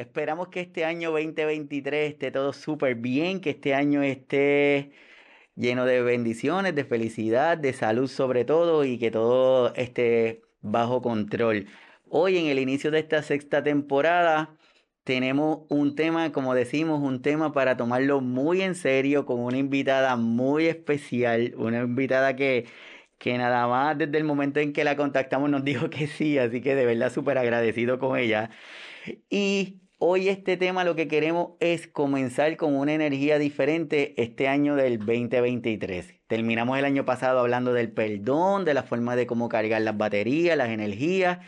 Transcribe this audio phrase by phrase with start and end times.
[0.00, 4.92] Esperamos que este año 2023 esté todo súper bien, que este año esté
[5.56, 11.66] lleno de bendiciones, de felicidad, de salud sobre todo y que todo esté bajo control.
[12.08, 14.56] Hoy en el inicio de esta sexta temporada
[15.04, 20.16] tenemos un tema, como decimos, un tema para tomarlo muy en serio con una invitada
[20.16, 22.66] muy especial, una invitada que,
[23.18, 26.62] que nada más desde el momento en que la contactamos nos dijo que sí, así
[26.62, 28.50] que de verdad súper agradecido con ella.
[29.28, 34.74] Y Hoy este tema lo que queremos es comenzar con una energía diferente este año
[34.74, 36.14] del 2023.
[36.26, 40.56] Terminamos el año pasado hablando del perdón, de la forma de cómo cargar las baterías,
[40.56, 41.40] las energías.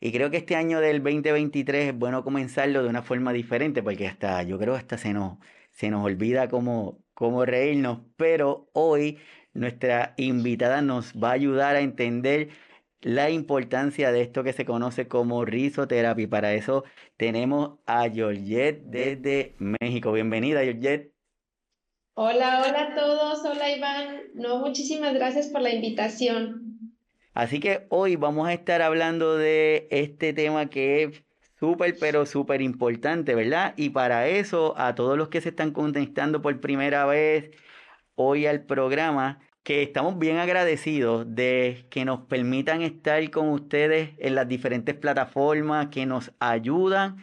[0.00, 4.08] Y creo que este año del 2023 es bueno comenzarlo de una forma diferente porque
[4.08, 5.38] hasta yo creo hasta se nos,
[5.70, 8.00] se nos olvida cómo, cómo reírnos.
[8.16, 9.18] Pero hoy
[9.54, 12.48] nuestra invitada nos va a ayudar a entender
[13.02, 16.28] la importancia de esto que se conoce como risoterapia.
[16.28, 16.84] Para eso
[17.16, 20.12] tenemos a Georgette desde México.
[20.12, 21.12] Bienvenida, Georgette.
[22.14, 23.44] Hola, hola a todos.
[23.44, 24.20] Hola, Iván.
[24.34, 26.70] No, muchísimas gracias por la invitación.
[27.32, 31.24] Así que hoy vamos a estar hablando de este tema que es
[31.58, 33.72] súper, pero súper importante, ¿verdad?
[33.76, 37.50] Y para eso, a todos los que se están conectando por primera vez
[38.16, 44.34] hoy al programa, que estamos bien agradecidos de que nos permitan estar con ustedes en
[44.34, 47.18] las diferentes plataformas, que nos ayudan,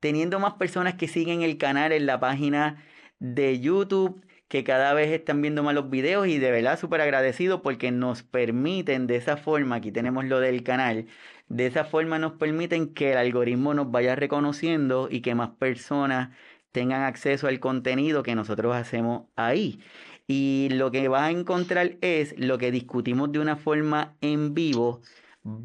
[0.00, 2.84] teniendo más personas que siguen el canal en la página
[3.18, 7.60] de YouTube, que cada vez están viendo más los videos y de verdad súper agradecidos
[7.62, 11.06] porque nos permiten de esa forma, aquí tenemos lo del canal,
[11.48, 16.30] de esa forma nos permiten que el algoritmo nos vaya reconociendo y que más personas
[16.72, 19.80] tengan acceso al contenido que nosotros hacemos ahí.
[20.26, 25.02] Y lo que vas a encontrar es lo que discutimos de una forma en vivo.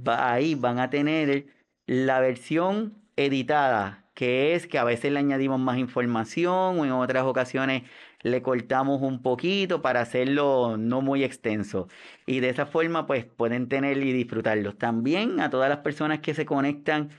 [0.05, 1.47] ahí van a tener
[1.87, 7.23] la versión editada, que es que a veces le añadimos más información o en otras
[7.23, 7.83] ocasiones
[8.21, 11.87] le cortamos un poquito para hacerlo no muy extenso.
[12.25, 14.77] Y de esa forma pues pueden tener y disfrutarlos.
[14.77, 17.09] También a todas las personas que se conectan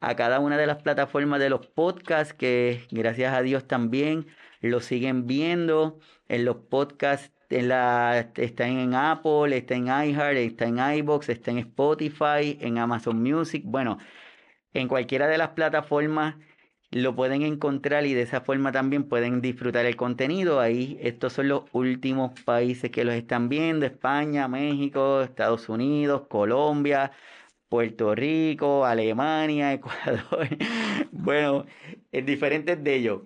[0.00, 4.26] a cada una de las plataformas de los podcasts, que gracias a Dios también
[4.60, 5.98] lo siguen viendo
[6.28, 7.32] en los podcasts.
[7.50, 12.76] En la, está en Apple, está en iHeart, está en iBox, está en Spotify, en
[12.78, 13.62] Amazon Music.
[13.64, 13.98] Bueno,
[14.74, 16.36] en cualquiera de las plataformas
[16.90, 20.60] lo pueden encontrar y de esa forma también pueden disfrutar el contenido.
[20.60, 27.12] Ahí estos son los últimos países que los están viendo, España, México, Estados Unidos, Colombia,
[27.68, 30.48] Puerto Rico, Alemania, Ecuador.
[31.12, 31.66] bueno,
[32.12, 33.22] es diferentes de ellos.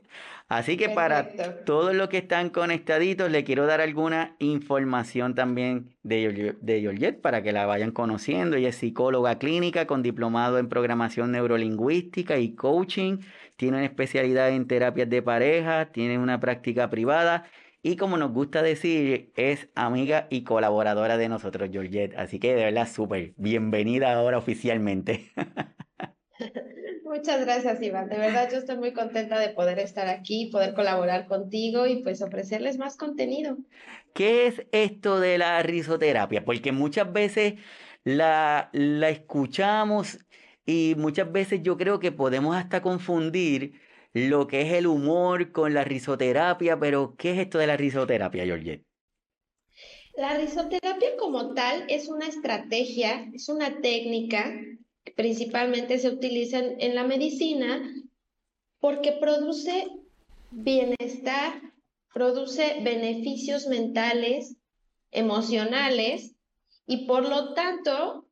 [0.53, 1.31] Así que para
[1.65, 7.53] todos los que están conectaditos, le quiero dar alguna información también de, de para que
[7.53, 8.57] la vayan conociendo.
[8.57, 13.21] Ella es psicóloga clínica con diplomado en programación neurolingüística y coaching.
[13.57, 17.47] Tiene una especialidad en terapias de pareja, tiene una práctica privada
[17.81, 22.15] y como nos gusta decir, es amiga y colaboradora de nosotros, Georgette.
[22.19, 25.33] Así que de verdad, súper bienvenida ahora oficialmente.
[27.13, 28.09] Muchas gracias, Iván.
[28.09, 32.23] De verdad, yo estoy muy contenta de poder estar aquí, poder colaborar contigo y pues
[32.23, 33.59] ofrecerles más contenido.
[34.15, 36.43] ¿Qué es esto de la risoterapia?
[36.43, 37.57] Porque muchas veces
[38.03, 40.21] la, la escuchamos
[40.65, 43.79] y muchas veces yo creo que podemos hasta confundir
[44.15, 48.47] lo que es el humor con la risoterapia, pero ¿qué es esto de la risoterapia,
[48.47, 48.87] Georgette?
[50.15, 54.51] La risoterapia como tal es una estrategia, es una técnica
[55.17, 57.83] principalmente se utilizan en la medicina
[58.81, 59.89] porque produce
[60.51, 61.61] bienestar,
[62.13, 64.57] produce beneficios mentales,
[65.11, 66.35] emocionales
[66.87, 68.29] y por lo tanto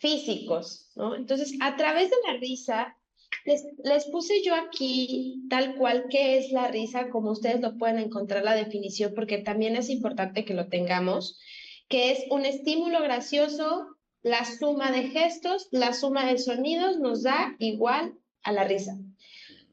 [0.00, 1.16] físicos, ¿no?
[1.16, 2.96] Entonces, a través de la risa,
[3.44, 7.98] les, les, puse yo aquí tal cual que es la risa, como ustedes lo pueden
[7.98, 11.38] encontrar la definición, porque también es importante que lo tengamos,
[11.88, 17.54] que es un estímulo gracioso la suma de gestos, la suma de sonidos nos da
[17.58, 18.96] igual a la risa.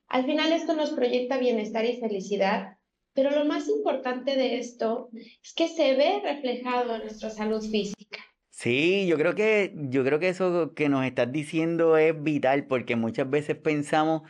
[0.07, 2.77] Al final esto nos proyecta bienestar y felicidad,
[3.13, 5.09] pero lo más importante de esto
[5.43, 8.19] es que se ve reflejado en nuestra salud física.
[8.49, 12.95] Sí, yo creo que yo creo que eso que nos estás diciendo es vital porque
[12.95, 14.23] muchas veces pensamos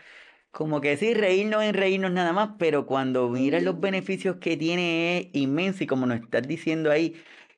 [0.51, 5.19] como que sí, reírnos en reírnos nada más, pero cuando miras los beneficios que tiene
[5.19, 7.15] es inmenso y como nos estás diciendo ahí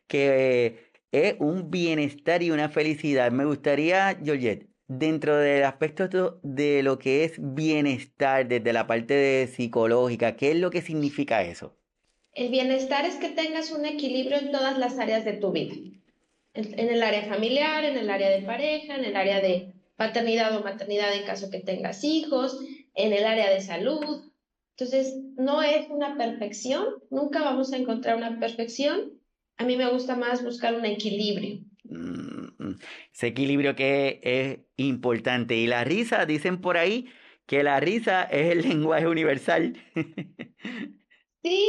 [0.07, 3.31] que es un bienestar y una felicidad.
[3.31, 10.35] Me gustaría, Georgette, dentro del aspecto de lo que es bienestar, desde la parte psicológica,
[10.35, 11.75] ¿qué es lo que significa eso?
[12.33, 15.75] El bienestar es que tengas un equilibrio en todas las áreas de tu vida.
[16.53, 20.63] En, el área familiar, en el área de pareja, en el área de paternidad o
[20.63, 22.59] maternidad en caso que tengas hijos,
[22.95, 24.31] en el área de salud.
[24.71, 29.18] Entonces, no es una perfección, nunca vamos a encontrar una perfección.
[29.59, 31.59] A mí me gusta más buscar un equilibrio.
[31.83, 32.75] Mm,
[33.13, 35.57] ese equilibrio que es importante.
[35.57, 37.07] Y la risa, dicen por ahí
[37.45, 39.75] que la risa es el lenguaje universal.
[41.43, 41.67] sí,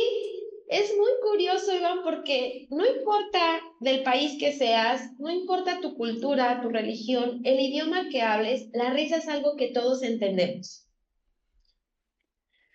[0.68, 6.60] es muy curioso, Iván, porque no importa del país que seas, no importa tu cultura,
[6.62, 10.86] tu religión, el idioma que hables, la risa es algo que todos entendemos.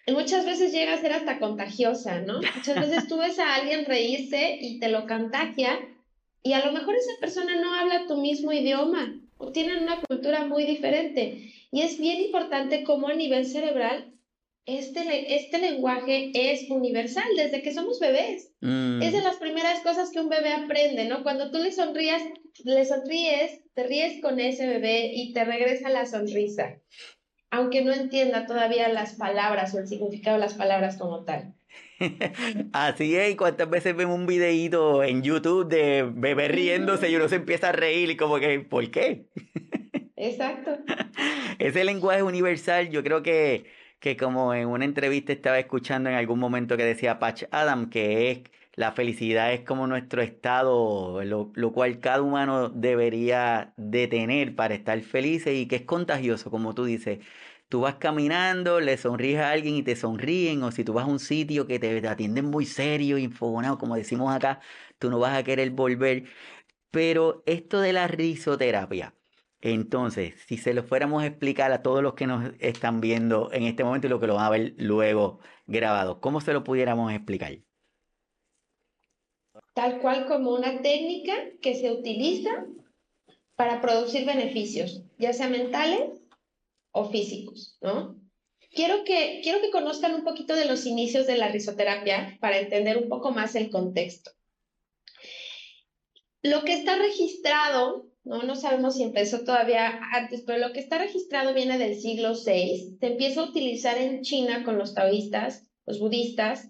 [0.07, 2.40] Muchas veces llega a ser hasta contagiosa, ¿no?
[2.56, 5.80] Muchas veces tú ves a alguien reírse y te lo contagia
[6.44, 10.46] y a lo mejor esa persona no habla tu mismo idioma o tienen una cultura
[10.46, 11.52] muy diferente.
[11.72, 14.13] Y es bien importante cómo a nivel cerebral
[14.68, 18.51] este, este lenguaje es universal desde que somos bebés.
[18.62, 19.01] Mm.
[19.01, 21.24] Es de las primeras cosas que un bebé aprende, ¿no?
[21.24, 22.22] Cuando tú le sonrías,
[22.63, 26.80] le sonríes, te ríes con ese bebé y te regresa la sonrisa,
[27.56, 31.54] aunque no entienda todavía las palabras o el significado de las palabras como tal.
[32.74, 37.28] Así es, y cuántas veces vemos un videíto en YouTube de bebé riéndose y uno
[37.28, 39.28] se empieza a reír y como que, ¿por qué?
[40.16, 40.78] Exacto.
[41.60, 43.66] Ese lenguaje universal, yo creo que
[44.06, 48.30] que como en una entrevista estaba escuchando en algún momento que decía Patch Adam, que
[48.30, 48.40] es
[48.75, 54.75] la felicidad es como nuestro estado, lo, lo, cual cada humano debería de tener para
[54.75, 57.19] estar feliz y que es contagioso, como tú dices.
[57.69, 61.09] Tú vas caminando, le sonríes a alguien y te sonríen, o si tú vas a
[61.09, 64.62] un sitio que te, atienden muy serio, infogonado, como decimos acá,
[65.00, 66.25] tú no vas a querer volver.
[66.91, 69.15] Pero esto de la risoterapia,
[69.62, 73.63] entonces, si se lo fuéramos a explicar a todos los que nos están viendo en
[73.63, 77.12] este momento y lo que lo van a ver luego grabado, ¿cómo se lo pudiéramos
[77.12, 77.57] explicar?
[79.73, 82.65] Tal cual como una técnica que se utiliza
[83.56, 86.25] para producir beneficios, ya sea mentales
[86.95, 88.19] o físicos, ¿no?
[88.71, 92.97] Quiero que, quiero que conozcan un poquito de los inicios de la risoterapia para entender
[92.97, 94.31] un poco más el contexto.
[96.42, 98.42] Lo que está registrado ¿no?
[98.42, 102.98] No sabemos si empezó todavía antes, pero lo que está registrado viene del siglo VI.
[103.00, 106.69] Se empieza a utilizar en China con los taoístas, los budistas.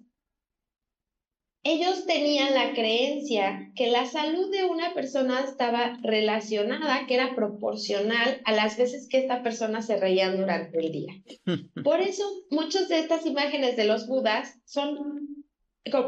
[1.67, 8.39] Ellos tenían la creencia que la salud de una persona estaba relacionada, que era proporcional
[8.45, 11.13] a las veces que esta persona se reía durante el día.
[11.83, 15.43] Por eso, muchas de estas imágenes de los budas son,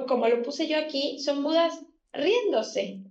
[0.08, 1.84] como lo puse yo aquí, son budas
[2.14, 3.02] riéndose,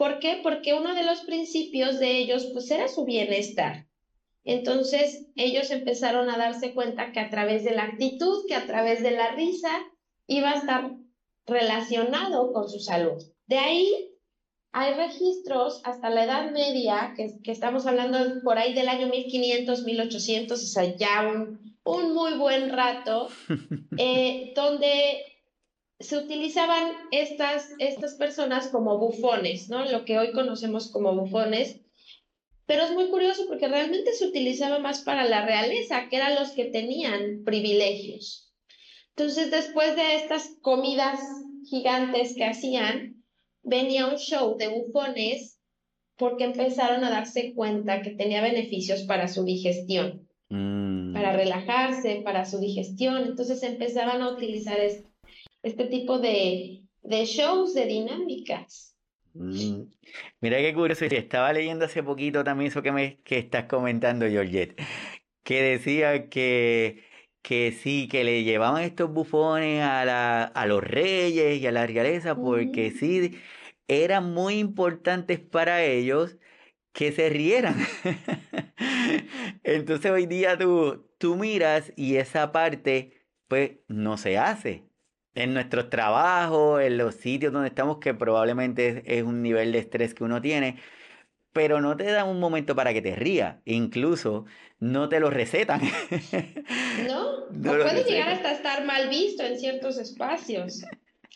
[0.00, 0.40] ¿Por qué?
[0.42, 3.86] Porque uno de los principios de ellos pues era su bienestar.
[4.44, 9.02] Entonces ellos empezaron a darse cuenta que a través de la actitud, que a través
[9.02, 9.68] de la risa,
[10.26, 10.92] iba a estar
[11.50, 13.22] relacionado con su salud.
[13.46, 14.10] De ahí
[14.72, 20.62] hay registros hasta la Edad Media, que, estamos hablando por ahí del año 1500, 1800,
[20.62, 23.28] o sea, ya un, un muy buen rato,
[23.98, 25.24] eh, donde
[25.98, 29.84] se utilizaban estas, estas personas como bufones, ¿no?
[29.84, 31.80] Lo que hoy conocemos como bufones.
[32.64, 36.52] Pero es muy curioso porque realmente se utilizaba más para la realeza, que eran los
[36.52, 38.49] que tenían privilegios.
[39.20, 41.20] Entonces, después de estas comidas
[41.68, 43.22] gigantes que hacían,
[43.62, 45.60] venía un show de bufones
[46.16, 51.12] porque empezaron a darse cuenta que tenía beneficios para su digestión, mm.
[51.12, 53.18] para relajarse, para su digestión.
[53.18, 54.78] Entonces empezaban a utilizar
[55.62, 56.80] este tipo de,
[57.26, 58.96] shows, de dinámicas.
[59.34, 59.82] Mm.
[60.40, 64.80] Mira qué curioso, estaba leyendo hace poquito también eso que me que estás comentando, Georgette,
[65.44, 67.09] que decía que,
[67.42, 71.86] que sí, que le llevaban estos bufones a, la, a los reyes y a la
[71.86, 73.38] realeza, porque sí,
[73.88, 76.36] eran muy importantes para ellos
[76.92, 77.76] que se rieran.
[79.64, 84.90] Entonces hoy día tú, tú miras y esa parte pues no se hace
[85.34, 90.14] en nuestros trabajos, en los sitios donde estamos, que probablemente es, un nivel de estrés
[90.14, 90.76] que uno tiene,
[91.52, 94.44] pero no te dan un momento para que te rías, incluso
[94.78, 95.80] no te lo recetan.
[97.06, 100.82] No, no puede llegar hasta estar mal visto en ciertos espacios,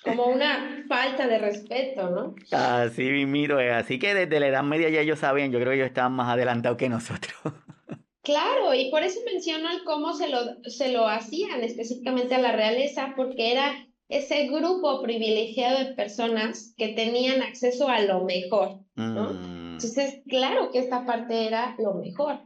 [0.02, 2.35] como una falta de respeto, ¿no?
[2.56, 5.88] Así miro, así que desde la Edad Media ya ellos sabían, yo creo que ellos
[5.88, 7.35] estaban más adelantados que nosotros.
[8.25, 12.52] Claro, y por eso menciono el cómo se lo, se lo hacían específicamente a la
[12.52, 19.35] realeza, porque era ese grupo privilegiado de personas que tenían acceso a lo mejor, ¿no?
[19.35, 19.63] Mm.
[19.75, 22.40] Entonces, claro que esta parte era lo mejor.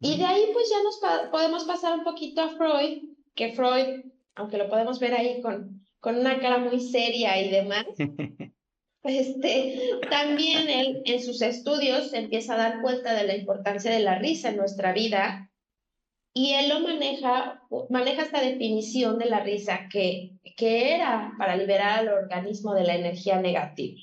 [0.00, 3.02] Y de ahí pues ya nos podemos pasar un poquito a Freud,
[3.34, 4.02] que Freud,
[4.34, 7.84] aunque lo podemos ver ahí con, con una cara muy seria y demás,
[9.02, 14.18] Este, también él en sus estudios empieza a dar cuenta de la importancia de la
[14.18, 15.50] risa en nuestra vida
[16.34, 22.00] Y él lo maneja, maneja esta definición de la risa que, que era para liberar
[22.00, 23.98] al organismo de la energía negativa.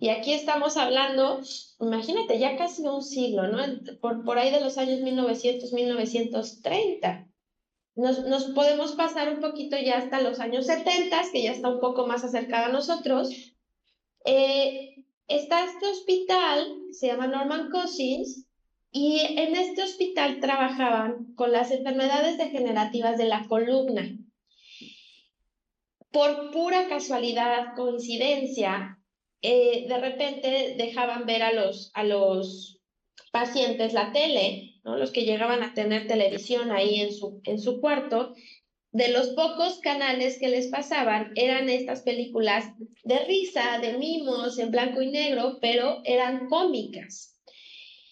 [0.00, 1.40] Y aquí estamos hablando,
[1.80, 3.58] imagínate, ya casi un siglo, ¿no?
[4.00, 7.28] Por, por ahí de los años 1900, 1930.
[7.94, 11.80] Nos, nos, podemos pasar un poquito ya hasta los años 70, que ya está un
[11.80, 13.30] poco más acercada a nosotros.
[14.24, 18.46] Eh, está este hospital, se llama Norman Cousins,
[18.90, 24.18] y en este hospital trabajaban con las enfermedades degenerativas de la columna.
[26.10, 29.01] Por pura casualidad, coincidencia,
[29.42, 32.80] eh, de repente dejaban ver a los, a los
[33.32, 34.96] pacientes la tele, ¿no?
[34.96, 38.34] los que llegaban a tener televisión ahí en su, en su cuarto,
[38.92, 42.66] de los pocos canales que les pasaban eran estas películas
[43.04, 47.40] de risa, de mimos, en blanco y negro, pero eran cómicas.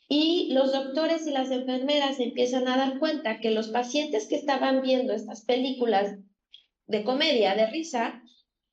[0.09, 4.83] Y los doctores y las enfermeras empiezan a dar cuenta que los pacientes que estaban
[4.83, 6.17] viendo estas películas
[6.87, 8.23] de comedia, de risa,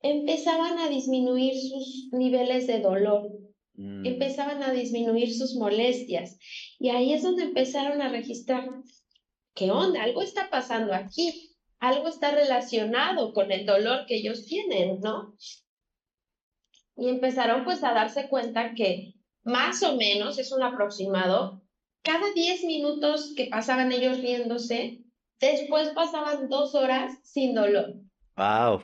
[0.02, 3.32] empezaban a disminuir sus niveles de dolor,
[3.74, 4.06] mm.
[4.06, 6.38] empezaban a disminuir sus molestias.
[6.80, 8.70] Y ahí es donde empezaron a registrar,
[9.56, 10.04] ¿qué onda?
[10.04, 15.36] Algo está pasando aquí, algo está relacionado con el dolor que ellos tienen, ¿no?
[16.96, 19.14] Y empezaron pues a darse cuenta que
[19.44, 21.62] más o menos, es un aproximado,
[22.02, 25.04] cada 10 minutos que pasaban ellos riéndose,
[25.40, 27.94] después pasaban dos horas sin dolor.
[28.36, 28.82] Wow.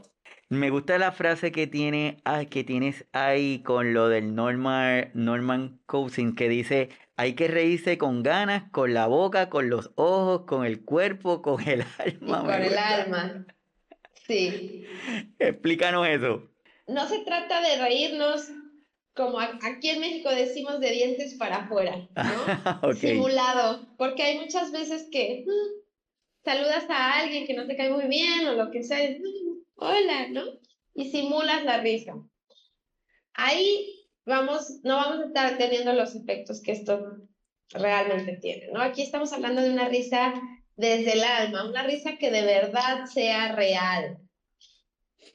[0.54, 5.80] Me gusta la frase que, tiene, ah, que tienes ahí con lo del Norman, Norman
[5.88, 10.64] Cousin, que dice, hay que reírse con ganas, con la boca, con los ojos, con
[10.64, 12.42] el cuerpo, con el alma.
[12.42, 13.48] con el alma.
[14.28, 14.86] Sí.
[15.40, 16.52] Explícanos eso.
[16.88, 18.52] No se trata de reírnos
[19.16, 22.08] como aquí en México decimos de dientes para afuera,
[22.82, 22.94] ¿no?
[22.94, 28.08] Simulado, porque hay muchas veces que mm, saludas a alguien que no te cae muy
[28.08, 29.00] bien o lo que sea,
[29.76, 30.44] hola, ¿no?
[30.94, 32.14] Y simulas la risa.
[33.34, 37.18] Ahí vamos, no vamos a estar teniendo los efectos que esto
[37.72, 38.82] realmente tiene, ¿no?
[38.82, 40.34] Aquí estamos hablando de una risa
[40.76, 44.18] desde el alma, una risa que de verdad sea real.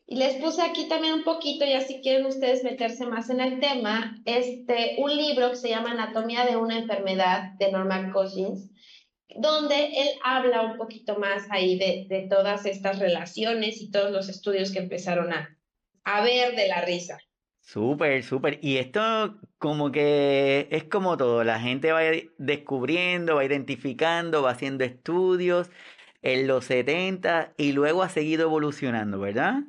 [0.07, 3.61] Y les puse aquí también un poquito, ya si quieren ustedes meterse más en el
[3.61, 8.71] tema, este, un libro que se llama Anatomía de una enfermedad de Norman Cousins,
[9.37, 14.73] donde él habla un poquito más ahí de, todas estas relaciones y todos los estudios
[14.73, 15.57] que empezaron a,
[16.05, 17.19] a ver de la risa.
[17.61, 18.59] Súper, súper.
[18.63, 22.01] Y esto como que es como todo, la gente va
[22.39, 25.71] descubriendo, va identificando, va haciendo estudios
[26.23, 29.65] en los 70 y luego ha seguido evolucionando, ¿verdad?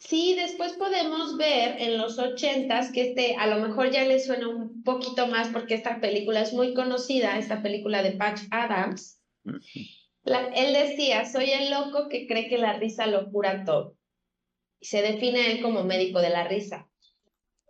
[0.00, 4.48] Sí, después podemos ver en los ochentas que este a lo mejor ya le suena
[4.48, 9.20] un poquito más porque esta película es muy conocida, esta película de Patch Adams.
[9.44, 13.98] él decía, soy el loco que cree que la risa lo cura todo.
[14.80, 16.88] Y se define él como médico de la risa.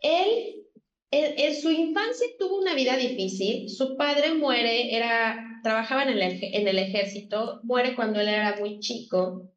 [0.00, 0.66] Él,
[1.10, 3.68] en, su infancia tuvo una vida difícil.
[3.68, 9.50] Su padre muere, era, trabajaba el, en el ejército, muere cuando él era muy chico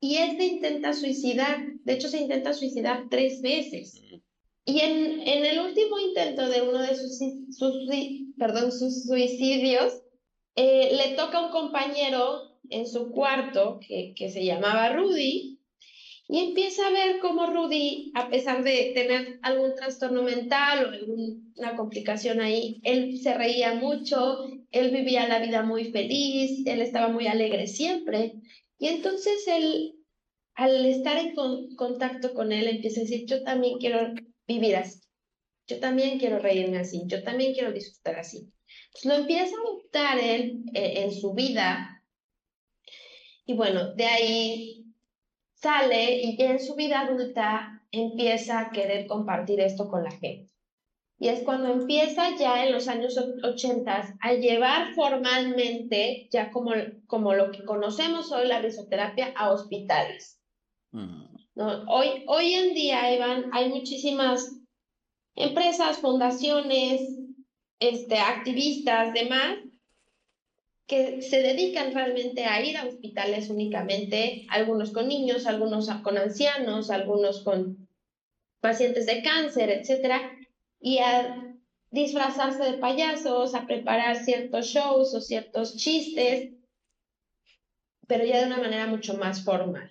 [0.00, 1.66] y él se intenta suicidar.
[1.84, 4.00] De hecho, se intenta suicidar tres veces.
[4.64, 7.18] Y en, en el último intento de uno de sus,
[7.50, 7.88] sus,
[8.36, 10.02] perdón, sus suicidios,
[10.56, 15.58] eh, le toca a un compañero en su cuarto que, que se llamaba Rudy
[16.30, 21.74] y empieza a ver cómo Rudy, a pesar de tener algún trastorno mental o alguna
[21.74, 27.26] complicación ahí, él se reía mucho, él vivía la vida muy feliz, él estaba muy
[27.26, 28.34] alegre siempre.
[28.78, 29.94] Y entonces él,
[30.54, 31.34] al estar en
[31.76, 34.14] contacto con él, empieza a decir, yo también quiero
[34.46, 35.00] vivir así,
[35.66, 38.52] yo también quiero reírme así, yo también quiero disfrutar así.
[39.04, 42.02] lo empieza a adoptar él eh, en su vida.
[43.44, 44.84] Y bueno, de ahí
[45.54, 50.57] sale y en su vida adulta empieza a querer compartir esto con la gente.
[51.20, 56.72] Y es cuando empieza ya en los años 80 a llevar formalmente, ya como,
[57.06, 60.38] como lo que conocemos hoy, la risoterapia a hospitales.
[60.92, 61.24] Mm.
[61.56, 61.84] ¿No?
[61.88, 64.60] Hoy, hoy en día, Iván, hay muchísimas
[65.34, 67.00] empresas, fundaciones,
[67.80, 69.58] este, activistas, demás,
[70.86, 76.90] que se dedican realmente a ir a hospitales únicamente, algunos con niños, algunos con ancianos,
[76.90, 77.88] algunos con
[78.60, 80.37] pacientes de cáncer, etcétera,
[80.80, 81.56] y a
[81.90, 86.52] disfrazarse de payasos, a preparar ciertos shows o ciertos chistes,
[88.06, 89.90] pero ya de una manera mucho más formal.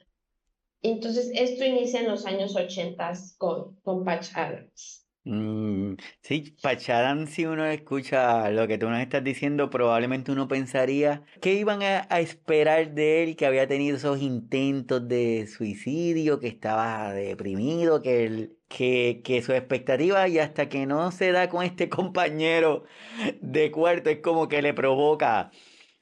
[0.81, 5.06] Entonces, esto inicia en los años 80 con, con Patch Adams.
[5.29, 11.25] Mm, sí, Pachadán, si uno escucha lo que tú nos estás diciendo, probablemente uno pensaría
[11.41, 17.11] que iban a, esperar de él, que había tenido esos intentos de suicidio, que estaba
[17.11, 22.85] deprimido, que, él, que, su expectativa y hasta que no se da con este compañero
[23.41, 25.51] de cuarto es como que le provoca,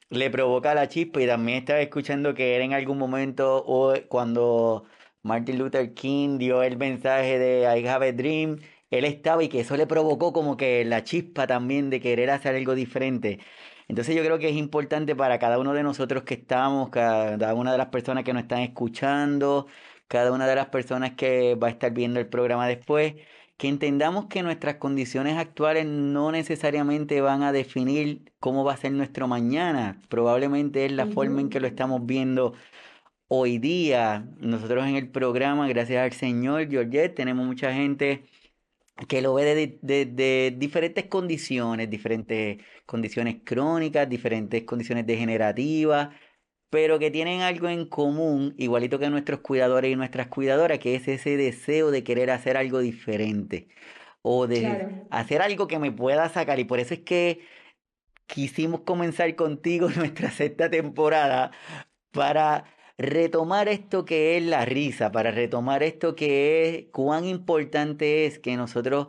[0.08, 1.20] le provoca la chispa.
[1.22, 3.64] Y también estaba escuchando que era en algún momento
[4.08, 4.84] cuando
[5.22, 8.58] Martin Luther King dio el mensaje de I have a dream
[8.90, 12.54] él estaba y que eso le provocó como que la chispa también de querer hacer
[12.54, 13.40] algo diferente.
[13.88, 17.72] Entonces yo creo que es importante para cada uno de nosotros que estamos, cada una
[17.72, 19.66] de las personas que nos están escuchando,
[20.08, 23.14] cada una de las personas que va a estar viendo el programa después,
[23.56, 28.92] que entendamos que nuestras condiciones actuales no necesariamente van a definir cómo va a ser
[28.92, 30.00] nuestro mañana.
[30.08, 32.54] Probablemente es la forma en que lo estamos viendo
[33.28, 34.28] hoy día.
[34.38, 38.24] Nosotros en el programa, gracias al Señor, Georgette, tenemos mucha gente
[39.08, 46.10] que lo ve de, de, de, diferentes condiciones, diferentes condiciones crónicas, diferentes condiciones degenerativas,
[46.70, 51.08] pero que tienen algo en común, igualito que nuestros cuidadores y nuestras cuidadoras, que es
[51.08, 53.68] ese deseo de querer hacer algo diferente
[54.22, 56.58] o de hacer algo que me pueda sacar.
[56.58, 57.40] Y por eso es que
[58.26, 61.52] quisimos comenzar contigo nuestra sexta temporada
[62.12, 62.64] para
[62.98, 68.56] retomar esto que es la risa, para retomar esto que es cuán importante es que
[68.56, 69.08] nosotros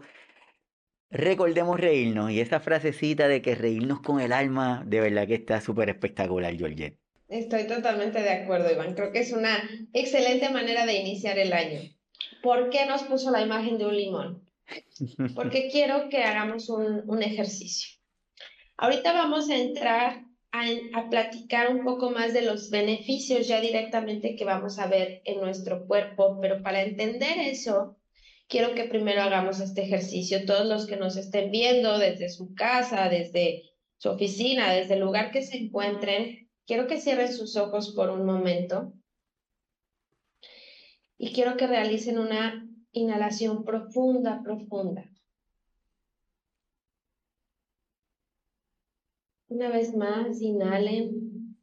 [1.09, 2.31] recordemos reírnos.
[2.31, 6.55] Y esa frasecita de que reírnos con el alma, de verdad que está súper espectacular,
[6.55, 6.99] Georgette.
[7.29, 8.93] Estoy totalmente de acuerdo, Iván.
[8.93, 9.57] Creo que es una
[9.93, 11.81] excelente manera de iniciar el año.
[12.41, 14.49] ¿Por qué nos puso la imagen de un limón?
[15.35, 17.97] Porque quiero que hagamos un, un ejercicio.
[18.77, 24.45] Ahorita vamos a entrar a, platicar un poco más de los beneficios ya directamente que
[24.45, 27.97] vamos a ver en nuestro cuerpo, pero para entender eso,
[28.47, 30.45] quiero que primero hagamos este ejercicio.
[30.45, 33.63] Todos los que nos estén viendo desde su casa, desde
[33.97, 38.25] su oficina, desde el lugar que se encuentren, quiero que cierren sus ojos por un
[38.25, 38.93] momento
[41.17, 45.09] y quiero que realicen una inhalación profunda, profunda.
[49.49, 51.57] Una vez más, inhalen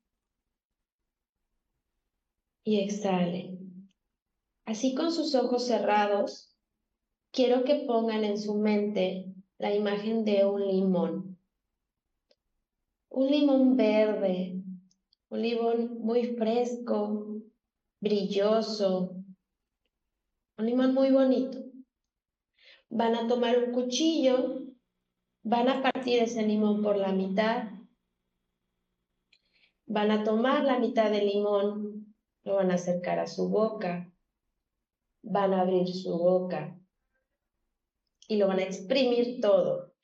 [2.64, 3.90] y exhalen.
[4.64, 6.56] Así con sus ojos cerrados,
[7.30, 9.26] quiero que pongan en su mente
[9.58, 11.38] la imagen de un limón.
[13.10, 14.62] Un limón verde,
[15.28, 17.42] un limón muy fresco,
[18.00, 19.14] brilloso,
[20.56, 21.58] un limón muy bonito.
[22.88, 24.64] Van a tomar un cuchillo
[25.46, 27.73] Van a partir ese limón por la mitad.
[29.94, 34.10] Van a tomar la mitad del limón, lo van a acercar a su boca.
[35.22, 36.76] Van a abrir su boca
[38.26, 39.94] y lo van a exprimir todo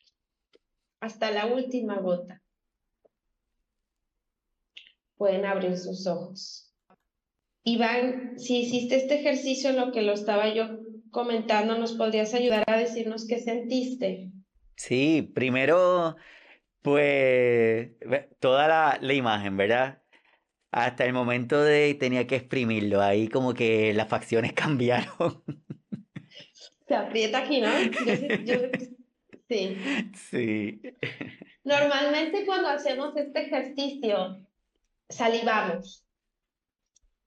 [1.00, 2.40] hasta la última gota.
[5.16, 6.72] Pueden abrir sus ojos.
[7.64, 10.68] Iván, si hiciste este ejercicio en lo que lo estaba yo
[11.10, 14.30] comentando, ¿nos podrías ayudar a decirnos qué sentiste?
[14.76, 16.14] Sí, primero,
[16.82, 17.90] pues
[18.38, 20.02] toda la, la imagen, ¿verdad?
[20.70, 25.42] Hasta el momento de tenía que exprimirlo, ahí como que las facciones cambiaron.
[26.86, 27.70] Se aprieta aquí, ¿no?
[29.48, 29.76] sí.
[30.14, 30.82] Sí.
[31.64, 34.44] Normalmente cuando hacemos este ejercicio,
[35.08, 36.04] salivamos.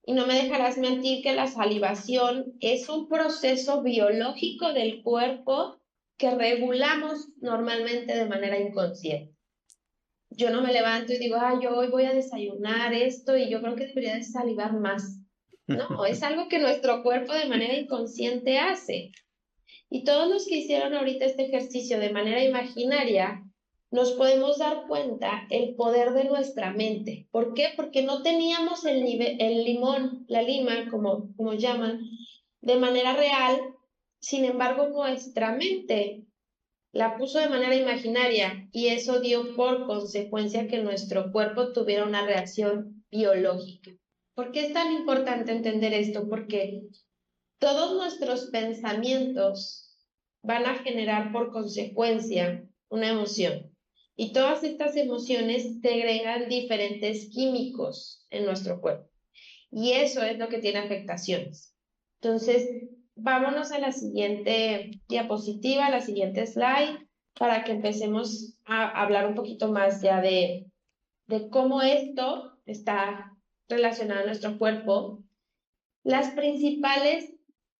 [0.06, 5.80] Y no me dejarás mentir que la salivación es un proceso biológico del cuerpo
[6.18, 9.33] que regulamos normalmente de manera inconsciente.
[10.36, 13.62] Yo no me levanto y digo, ah, yo hoy voy a desayunar esto y yo
[13.62, 15.20] creo que debería de salivar más.
[15.68, 19.12] No, es algo que nuestro cuerpo de manera inconsciente hace.
[19.90, 23.44] Y todos los que hicieron ahorita este ejercicio de manera imaginaria,
[23.92, 27.28] nos podemos dar cuenta el poder de nuestra mente.
[27.30, 27.70] ¿Por qué?
[27.76, 29.04] Porque no teníamos el,
[29.40, 32.02] el limón, la lima, como, como llaman,
[32.62, 33.60] de manera real
[34.24, 36.24] sin embargo, nuestra mente
[36.94, 42.24] la puso de manera imaginaria y eso dio por consecuencia que nuestro cuerpo tuviera una
[42.24, 43.92] reacción biológica.
[44.36, 46.30] ¿Por qué es tan importante entender esto?
[46.30, 46.84] Porque
[47.58, 49.98] todos nuestros pensamientos
[50.44, 53.76] van a generar por consecuencia una emoción.
[54.16, 59.10] Y todas estas emociones segregan diferentes químicos en nuestro cuerpo.
[59.72, 61.74] Y eso es lo que tiene afectaciones.
[62.22, 62.68] Entonces,
[63.16, 69.36] vámonos a la siguiente diapositiva, a la siguiente slide, para que empecemos a hablar un
[69.36, 70.72] poquito más ya de,
[71.28, 73.36] de cómo esto está
[73.70, 75.24] relacionado a nuestro cuerpo.
[76.04, 77.34] Las principales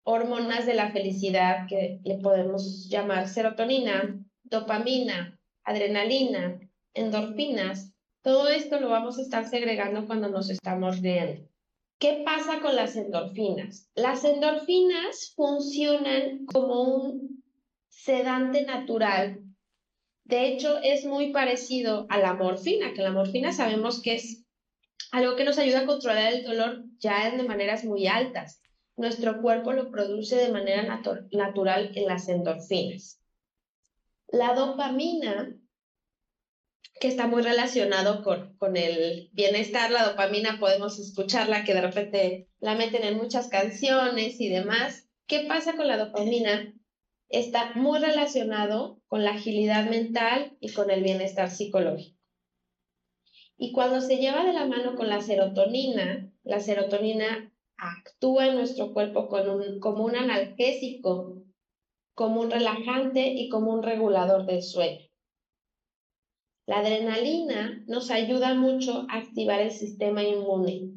[0.04, 6.60] hormonas de la felicidad que le podemos llamar serotonina, dopamina, adrenalina,
[6.92, 7.92] endorfinas.
[8.22, 11.48] Todo esto lo vamos a estar segregando cuando nos estamos riendo.
[11.98, 13.88] ¿Qué pasa con las endorfinas?
[13.94, 17.42] Las endorfinas funcionan como un
[17.88, 19.40] sedante natural.
[20.24, 24.44] De hecho, es muy parecido a la morfina, que la morfina sabemos que es
[25.12, 28.60] algo que nos ayuda a controlar el dolor ya de maneras muy altas.
[28.96, 31.00] Nuestro cuerpo lo produce de manera
[31.32, 33.20] natural en las endorfinas.
[34.28, 35.54] La dopamina,
[37.04, 42.48] que está muy relacionado con, con el bienestar, la dopamina podemos escucharla, que de repente
[42.60, 45.06] la meten en muchas canciones y demás.
[45.26, 46.72] ¿Qué pasa con la dopamina?
[47.28, 52.18] Está muy relacionado con la agilidad mental y con el bienestar psicológico.
[53.58, 58.94] Y cuando se lleva de la mano con la serotonina, la serotonina actúa en nuestro
[58.94, 61.42] cuerpo como un analgésico,
[62.14, 65.04] como un relajante y como un regulador del sueño.
[66.66, 70.92] La adrenalina nos ayuda mucho a activar el sistema inmune,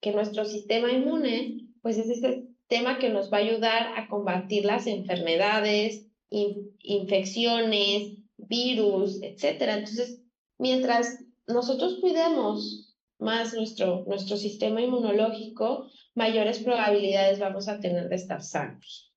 [0.00, 4.64] que nuestro sistema inmune, pues es ese tema que nos va a ayudar a combatir
[4.64, 9.62] las enfermedades, infecciones, virus, etc.
[9.62, 10.22] Entonces,
[10.56, 18.42] mientras nosotros cuidemos más nuestro, nuestro sistema inmunológico, mayores probabilidades vamos a tener de estar
[18.42, 19.12] sanos.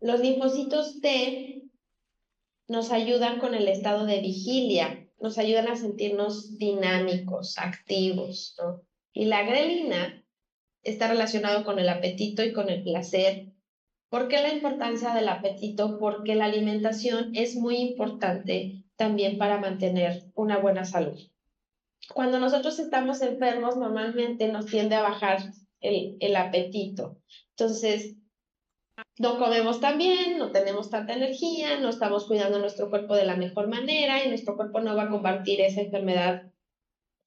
[0.00, 1.67] Los linfocitos T
[2.68, 8.82] nos ayudan con el estado de vigilia, nos ayudan a sentirnos dinámicos, activos, ¿no?
[9.12, 10.24] Y la grelina
[10.82, 13.52] está relacionado con el apetito y con el placer.
[14.10, 15.98] ¿Por qué la importancia del apetito?
[15.98, 21.18] Porque la alimentación es muy importante también para mantener una buena salud.
[22.14, 27.20] Cuando nosotros estamos enfermos, normalmente nos tiende a bajar el, el apetito.
[27.50, 28.16] Entonces,
[29.18, 33.36] no comemos tan bien, no tenemos tanta energía, no estamos cuidando nuestro cuerpo de la
[33.36, 36.50] mejor manera y nuestro cuerpo no va a combatir esa enfermedad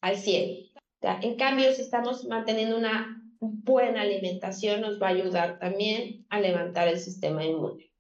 [0.02, 0.72] al 100.
[1.02, 6.88] En cambio, si estamos manteniendo una buena alimentación, nos va a ayudar también a levantar
[6.88, 7.92] el sistema inmune.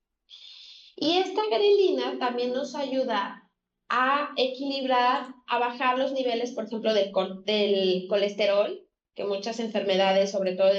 [0.95, 3.49] Y esta grelina también nos ayuda
[3.89, 7.11] a equilibrar, a bajar los niveles, por ejemplo, del,
[7.43, 8.80] del colesterol,
[9.15, 10.71] que muchas enfermedades, sobre todo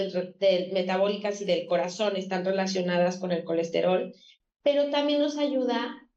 [0.72, 4.14] metabólicas y del corazón, están relacionadas con el colesterol,
[4.62, 6.08] pero también nos ayuda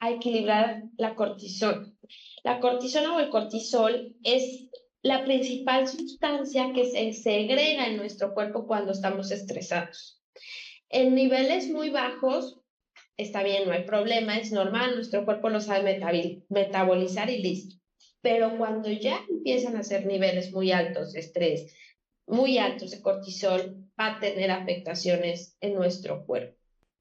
[0.00, 1.96] a equilibrar la cortisol.
[2.42, 4.68] La cortisona o el cortisol es
[5.02, 10.22] la principal sustancia que se segrega en nuestro cuerpo cuando estamos estresados.
[10.88, 12.60] En niveles muy bajos
[13.16, 16.00] está bien, no hay problema, es normal, nuestro cuerpo lo sabe
[16.48, 17.76] metabolizar y listo.
[18.24, 21.76] Pero cuando ya empiezan a ser niveles muy altos de estrés,
[22.26, 26.56] muy altos de cortisol, va a tener afectaciones en nuestro cuerpo.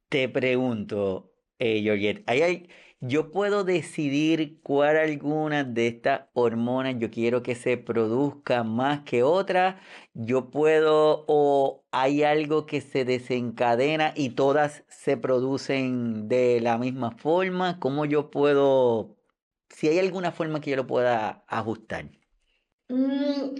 [0.10, 2.68] Te pregunto, eh, hay,
[3.00, 9.24] yo puedo decidir cuál alguna de estas hormonas yo quiero que se produzca más que
[9.24, 9.80] otra.
[10.14, 17.12] Yo puedo o hay algo que se desencadena y todas se producen de la misma
[17.12, 17.80] forma.
[17.80, 19.16] ¿Cómo yo puedo,
[19.74, 22.06] si hay alguna forma que yo lo pueda ajustar?
[22.90, 23.56] Mm,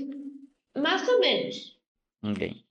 [0.76, 1.80] más o menos.
[2.22, 2.66] Okay.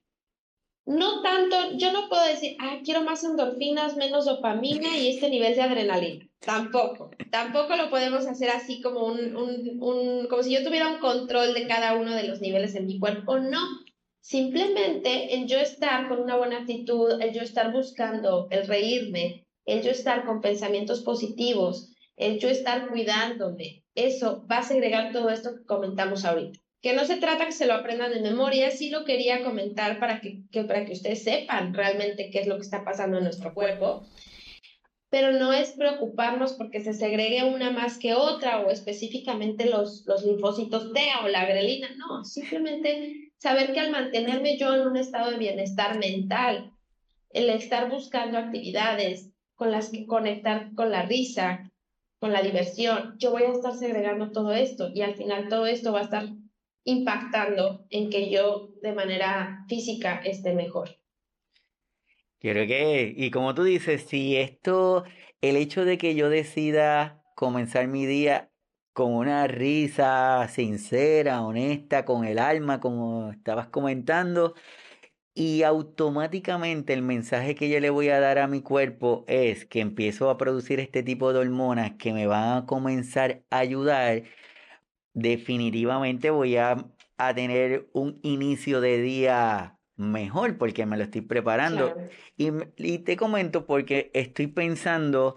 [0.86, 5.54] No tanto, yo no puedo decir, ah, quiero más endorfinas, menos dopamina y este nivel
[5.54, 6.28] de adrenalina.
[6.40, 10.98] Tampoco, tampoco lo podemos hacer así como un, un, un, como si yo tuviera un
[10.98, 13.38] control de cada uno de los niveles en mi cuerpo.
[13.38, 13.60] No,
[14.20, 19.82] simplemente el yo estar con una buena actitud, el yo estar buscando, el reírme, el
[19.82, 21.91] yo estar con pensamientos positivos,
[22.26, 26.58] el yo estar cuidándome, eso va a segregar todo esto que comentamos ahorita.
[26.80, 30.20] Que no se trata que se lo aprendan de memoria, sí lo quería comentar para
[30.20, 34.04] que, para que ustedes sepan realmente qué es lo que está pasando en nuestro cuerpo,
[35.12, 40.24] pero no es preocuparnos porque se segregue una más que otra o específicamente los, los
[40.24, 45.30] linfocitos T o la grelina, no, simplemente saber que al mantenerme yo en un estado
[45.30, 46.72] de bienestar mental,
[47.30, 51.70] el estar buscando actividades con las que conectar con la risa,
[52.22, 55.92] con la diversión, yo voy a estar segregando todo esto y al final todo esto
[55.92, 56.28] va a estar
[56.84, 61.00] impactando en que yo de manera física esté mejor.
[62.38, 65.02] Quiero que, y como tú dices, si esto,
[65.40, 68.52] el hecho de que yo decida comenzar mi día
[68.92, 74.54] con una risa sincera, honesta, con el alma, como estabas comentando,
[75.34, 79.80] y automáticamente el mensaje que yo le voy a dar a mi cuerpo es que
[79.80, 84.24] empiezo a producir este tipo de hormonas que me van a comenzar a ayudar
[85.14, 86.86] definitivamente voy a,
[87.36, 91.94] tener un inicio de día mejor porque me lo estoy preparando.
[92.36, 95.36] Y, y te comento porque estoy pensando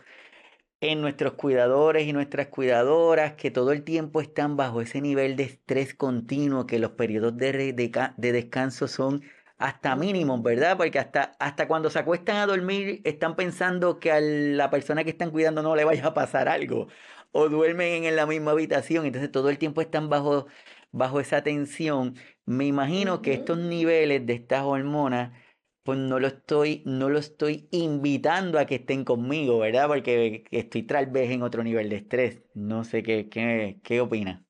[0.82, 5.44] en nuestros cuidadores y nuestras cuidadoras que todo el tiempo están bajo ese nivel de
[5.44, 9.24] estrés continuo, que los periodos de, de, descanso son
[9.58, 10.78] hasta mínimos, ¿verdad?
[10.78, 15.12] Porque hasta, hasta cuando se acuestan a dormir están pensando que a la persona que
[15.12, 16.88] están cuidando no le vaya a pasar algo
[17.32, 20.48] o duermen en la misma habitación, entonces todo el tiempo están bajo,
[20.92, 22.16] bajo esa tensión.
[22.46, 25.32] Me imagino que estos niveles de estas hormonas
[25.84, 29.88] pues no lo estoy, no lo estoy invitando a que estén conmigo, ¿verdad?
[29.88, 32.42] Porque estoy tal vez en otro nivel de estrés.
[32.56, 34.45] No sé qué, qué, qué opina.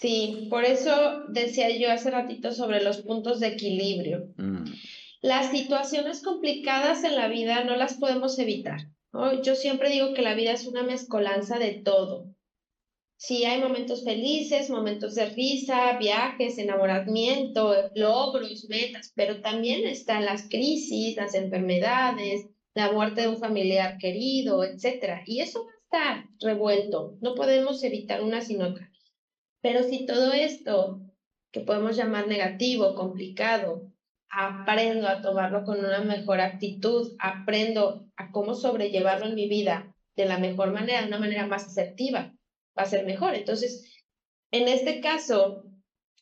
[0.00, 4.32] Sí, por eso decía yo hace ratito sobre los puntos de equilibrio.
[4.38, 4.64] Mm.
[5.20, 8.80] Las situaciones complicadas en la vida no las podemos evitar.
[9.42, 12.34] Yo siempre digo que la vida es una mezcolanza de todo.
[13.16, 20.48] Sí, hay momentos felices, momentos de risa, viajes, enamoramiento, logros, metas, pero también están las
[20.48, 25.20] crisis, las enfermedades, la muerte de un familiar querido, etc.
[25.26, 27.18] Y eso va a estar revuelto.
[27.20, 28.90] No podemos evitar una sin otra.
[29.62, 31.00] Pero si todo esto,
[31.52, 33.90] que podemos llamar negativo, complicado,
[34.30, 40.24] aprendo a tomarlo con una mejor actitud, aprendo a cómo sobrellevarlo en mi vida de
[40.26, 42.32] la mejor manera, de una manera más asertiva
[42.78, 43.34] va a ser mejor.
[43.34, 43.92] Entonces,
[44.52, 45.64] en este caso,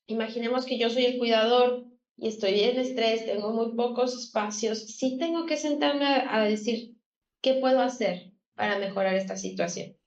[0.06, 5.18] imaginemos que yo soy el cuidador y estoy en estrés, tengo muy pocos espacios, sí
[5.18, 6.96] tengo que sentarme a, decir,
[7.42, 9.97] ¿qué puedo hacer para mejorar esta situación?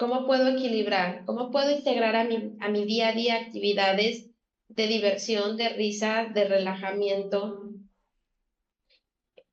[0.00, 1.26] ¿Cómo puedo equilibrar?
[1.26, 4.30] ¿Cómo puedo integrar a mi, a mi día a día actividades
[4.68, 7.68] de diversión, de risa, de relajamiento?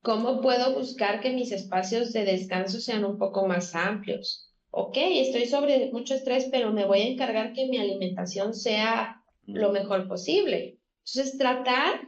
[0.02, 4.54] ¿Cómo puedo buscar que mis espacios de descanso sean un poco más amplios?
[4.72, 9.74] ok, estoy sobre mucho estrés, pero me voy a encargar que mi alimentación sea lo
[9.74, 10.78] mejor posible.
[11.00, 12.08] Entonces, tratar,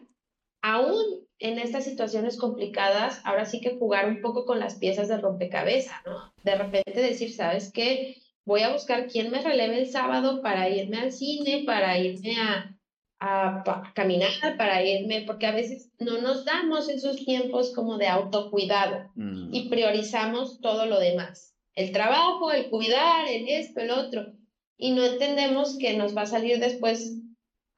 [0.61, 5.17] aún en estas situaciones complicadas, ahora sí que jugar un poco con las piezas de
[5.17, 6.31] rompecabezas, ¿no?
[6.43, 8.15] De repente decir, ¿sabes qué?
[8.49, 12.75] Voy a buscar quién me releve el sábado para irme al cine, para irme a,
[13.19, 19.11] a, caminar, para irme, porque a veces no nos damos esos tiempos como de autocuidado
[19.15, 19.53] mm.
[19.53, 24.33] y priorizamos todo lo demás el trabajo, el cuidar, el esto, el otro.
[24.77, 27.21] Y no entendemos que nos va a salir después,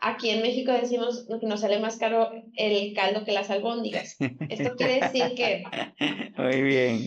[0.02, 4.18] aquí en México decimos que nos sale más caro el caldo que las albóndigas.
[4.50, 5.64] Esto quiere decir que...
[6.38, 6.98] Muy bien.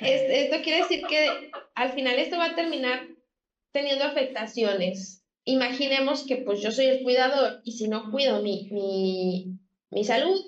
[0.00, 3.08] esto quiere decir que al final esto va a terminar
[3.72, 5.24] teniendo afectaciones.
[5.44, 9.58] Imaginemos que pues yo soy el cuidador y si no cuido mi, mi,
[9.90, 10.40] mi salud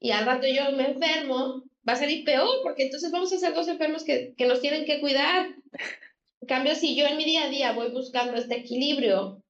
[0.00, 3.54] y al rato yo me enfermo, va a salir peor, porque entonces vamos a ser
[3.54, 5.54] dos enfermos que, que nos tienen que cuidar.
[6.40, 9.43] En cambio, si yo en mi día a día voy buscando este equilibrio,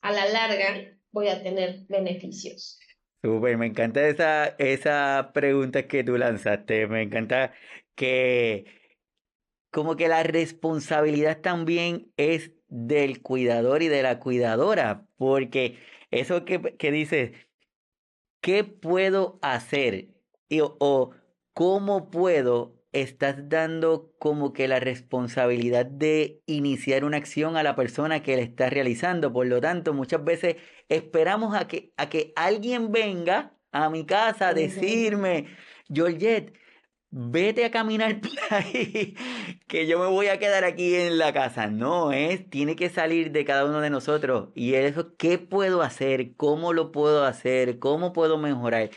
[0.00, 2.78] a la larga voy a tener beneficios.
[3.22, 7.52] Súper, me encanta esa, esa pregunta que tú lanzaste, me encanta
[7.94, 8.66] que
[9.70, 15.78] como que la responsabilidad también es del cuidador y de la cuidadora, porque
[16.10, 17.32] eso que, que dices,
[18.40, 20.08] ¿qué puedo hacer?
[20.50, 21.10] o
[21.52, 28.22] cómo puedo, estás dando como que la responsabilidad de iniciar una acción a la persona
[28.22, 29.32] que la está realizando.
[29.32, 30.56] Por lo tanto, muchas veces
[30.88, 35.46] esperamos a que, a que alguien venga a mi casa a decirme,
[35.92, 36.54] Georgette,
[37.10, 39.16] vete a caminar por ahí,
[39.66, 41.68] que yo me voy a quedar aquí en la casa.
[41.68, 44.50] No, es, tiene que salir de cada uno de nosotros.
[44.54, 46.34] Y eso, ¿qué puedo hacer?
[46.36, 47.78] ¿Cómo lo puedo hacer?
[47.78, 48.90] ¿Cómo puedo mejorar?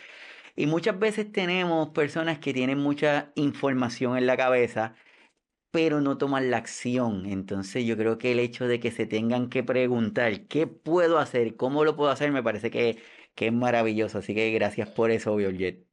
[0.55, 4.95] Y muchas veces tenemos personas que tienen mucha información en la cabeza,
[5.71, 7.25] pero no toman la acción.
[7.25, 11.55] Entonces yo creo que el hecho de que se tengan que preguntar qué puedo hacer,
[11.55, 12.97] cómo lo puedo hacer, me parece que,
[13.35, 14.19] que es maravilloso.
[14.19, 15.85] Así que gracias por eso, Violet.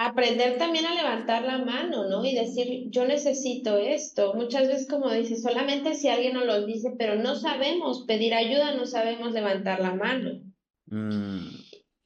[0.00, 2.24] Aprender también a levantar la mano, ¿no?
[2.24, 4.32] Y decir, yo necesito esto.
[4.34, 8.74] Muchas veces, como dices, solamente si alguien nos lo dice, pero no sabemos pedir ayuda,
[8.74, 10.40] no sabemos levantar la mano.
[10.86, 11.48] Mm.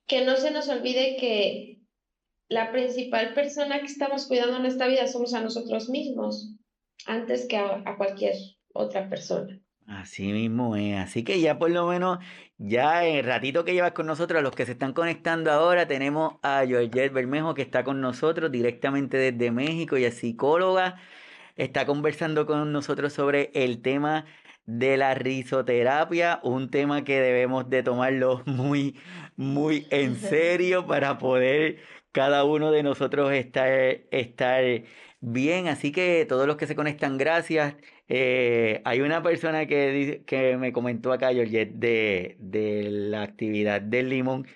[0.07, 1.72] Que no se nos olvide que
[2.53, 6.55] la principal persona que estamos cuidando en esta vida somos a nosotros mismos,
[7.07, 8.35] antes que a, cualquier
[8.75, 9.59] otra persona.
[9.87, 10.99] Así mismo es.
[10.99, 12.19] Así que ya por lo menos,
[12.59, 16.65] ya el ratito que llevas con nosotros, los que se están conectando ahora, tenemos a
[16.67, 20.97] Georgette Bermejo que está con nosotros directamente desde México y es psicóloga.
[21.57, 24.27] Está conversando con nosotros sobre el tema
[24.67, 28.97] de la risoterapia, un tema que debemos de tomarlo muy,
[29.37, 31.79] muy en serio para poder
[32.13, 33.69] cada uno de nosotros estar,
[34.11, 34.65] estar
[35.21, 35.69] bien.
[35.69, 37.77] Así que todos los que se conectan, gracias.
[38.09, 44.11] Eh, hay una persona que, que me comentó acá, Georgette, de, de la actividad del
[44.11, 44.47] limón,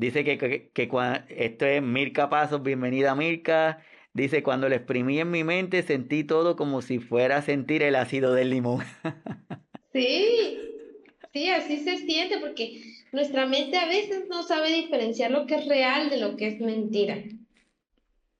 [0.00, 0.38] Dice que,
[0.72, 0.90] que,
[1.28, 3.84] esto es Mirka Pasos, bienvenida Mirka.
[4.14, 7.94] Dice, cuando lo exprimí en mi mente sentí todo como si fuera a sentir el
[7.94, 8.82] ácido del limón.
[9.92, 10.58] sí,
[11.32, 15.66] sí, así se siente porque nuestra mente a veces no sabe diferenciar lo que es
[15.66, 17.22] real de lo que es mentira.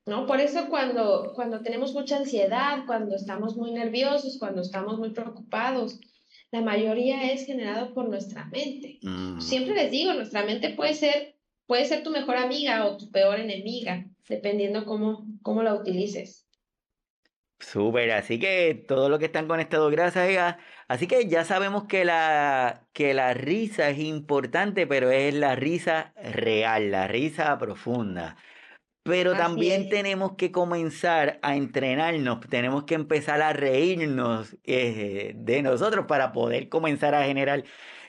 [0.07, 0.27] ¿No?
[0.27, 6.01] Por eso cuando, cuando tenemos mucha ansiedad, cuando estamos muy nerviosos, cuando estamos muy preocupados,
[6.51, 8.99] la mayoría es generado por nuestra mente.
[9.03, 9.41] Mm.
[9.41, 13.39] Siempre les digo, nuestra mente puede ser, puede ser tu mejor amiga o tu peor
[13.39, 16.47] enemiga, dependiendo cómo, cómo la utilices.
[17.61, 20.57] Súper, así que todo lo que están conectados, gracias.
[20.89, 26.15] Así que ya sabemos que la, que la risa es importante, pero es la risa
[26.17, 28.37] real, la risa profunda.
[29.03, 36.07] Pero también tenemos que comenzar a entrenarnos, tenemos que empezar a reírnos eh, de nosotros
[36.07, 37.65] para poder comenzar a generar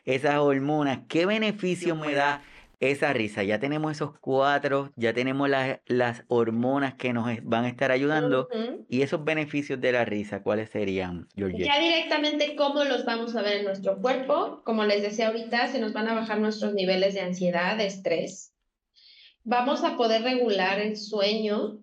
[0.06, 1.02] esas hormonas.
[1.10, 2.44] ¿Qué beneficio me da
[2.82, 3.44] esa risa?
[3.44, 8.50] Ya tenemos esos cuatro, ya tenemos las, las hormonas que nos van a estar ayudando.
[8.90, 11.66] Y esos beneficios de la risa, ¿cuáles serían, Georgia?
[11.66, 14.62] Ya directamente cómo los vamos a ver en nuestro cuerpo.
[14.66, 18.52] Como les decía ahorita, se nos van a bajar nuestros niveles de ansiedad, de estrés
[19.44, 21.82] vamos a poder regular el sueño,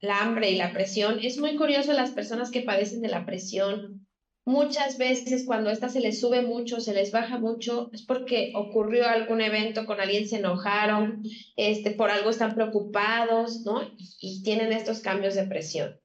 [0.00, 1.18] la hambre y la presión.
[1.22, 4.05] Es muy curioso las personas que padecen de la presión.
[4.46, 9.08] Muchas veces cuando esta se les sube mucho, se les baja mucho, es porque ocurrió
[9.08, 11.24] algún evento, con alguien se enojaron,
[11.56, 13.82] este, por algo están preocupados, ¿no?
[14.20, 16.00] Y, tienen estos cambios de presión.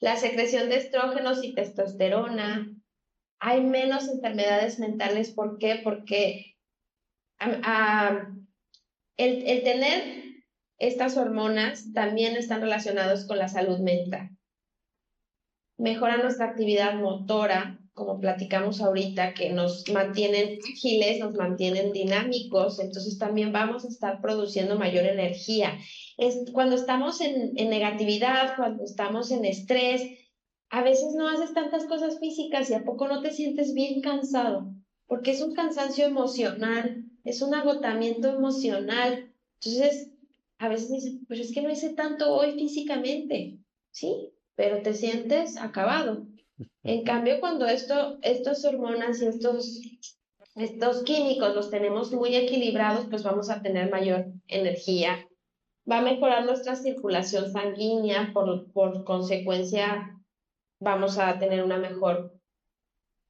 [0.00, 2.72] La secreción de estrógenos y testosterona.
[3.40, 5.32] Hay menos enfermedades mentales.
[5.32, 5.80] ¿Por qué?
[5.82, 6.54] Porque
[9.16, 10.44] el, el tener
[10.78, 14.30] estas hormonas también están relacionadas con la salud mental.
[15.76, 23.18] Mejoran nuestra actividad motora, como platicamos ahorita, que nos mantienen ágiles, nos mantienen dinámicos, entonces
[23.18, 25.78] también vamos a estar produciendo mayor energía.
[26.16, 30.02] Es, cuando estamos en, en negatividad, cuando estamos en estrés,
[30.70, 34.72] a veces no haces tantas cosas físicas y a poco no te sientes bien cansado,
[35.06, 39.32] porque es un cansancio emocional, es un agotamiento emocional.
[39.60, 40.12] Entonces,
[40.58, 43.58] a veces dices, pues es que no hice tanto hoy físicamente,
[43.90, 44.30] ¿sí?
[44.54, 46.29] Pero te sientes acabado.
[46.82, 53.50] En cambio, cuando esto, estas hormonas y estos, químicos los tenemos muy equilibrados, pues vamos
[53.50, 55.26] a tener mayor energía.
[55.90, 60.16] Va a mejorar nuestra circulación sanguínea, por, por consecuencia
[60.80, 62.32] vamos a tener una mejor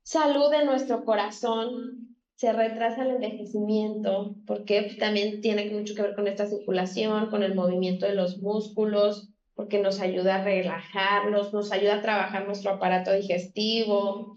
[0.03, 6.27] salud de nuestro corazón, se retrasa el envejecimiento, porque también tiene mucho que ver con
[6.27, 11.97] esta circulación, con el movimiento de los músculos, porque nos ayuda a relajarlos, nos ayuda
[11.97, 14.33] a trabajar nuestro aparato digestivo.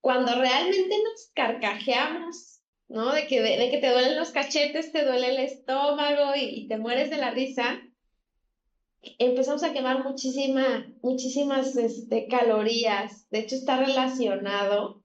[0.00, 3.12] Cuando realmente nos carcajeamos, ¿no?
[3.12, 7.10] De que, de, que te duelen los cachetes, te duele el estómago y, te mueres
[7.10, 7.82] de la risa,
[9.18, 13.28] empezamos a quemar muchísima, muchísimas este, calorías.
[13.28, 15.04] De hecho, está relacionado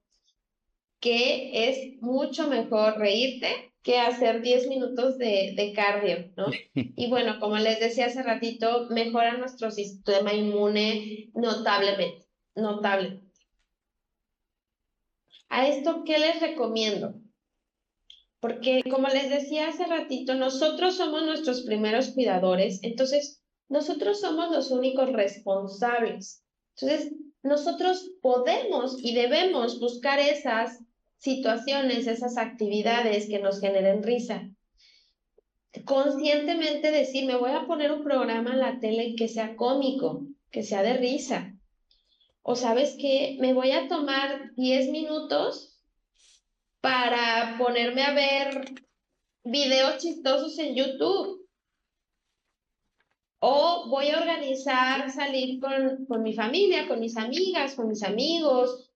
[0.98, 6.46] que es mucho mejor reírte que hacer 10 minutos de, de cardio, ¿no?
[6.74, 13.22] Y bueno, como les decía hace ratito, mejora nuestro sistema inmune notablemente, notable.
[15.48, 17.14] A esto, ¿qué les recomiendo?
[18.40, 24.70] Porque como les decía hace ratito, nosotros somos nuestros primeros cuidadores, entonces nosotros somos los
[24.70, 26.44] únicos responsables.
[26.76, 27.12] Entonces,
[27.42, 30.78] nosotros podemos y debemos buscar esas
[31.18, 34.48] situaciones, esas actividades que nos generen risa.
[35.84, 40.62] Conscientemente decir, me voy a poner un programa en la tele que sea cómico, que
[40.62, 41.54] sea de risa.
[42.42, 45.82] O sabes qué, me voy a tomar 10 minutos
[46.80, 48.64] para ponerme a ver
[49.44, 51.46] videos chistosos en YouTube.
[53.40, 58.87] O voy a organizar salir con, con mi familia, con mis amigas, con mis amigos,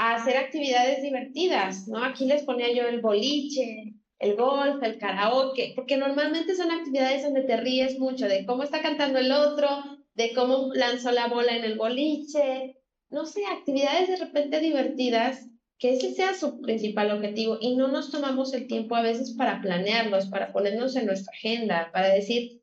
[0.00, 2.02] a hacer actividades divertidas, ¿no?
[2.02, 7.42] Aquí les ponía yo el boliche, el golf, el karaoke, porque normalmente son actividades donde
[7.42, 9.68] te ríes mucho de cómo está cantando el otro,
[10.14, 12.78] de cómo lanzó la bola en el boliche,
[13.10, 15.46] no sé, actividades de repente divertidas,
[15.78, 19.60] que ese sea su principal objetivo y no nos tomamos el tiempo a veces para
[19.60, 22.62] planearlos, para ponernos en nuestra agenda, para decir,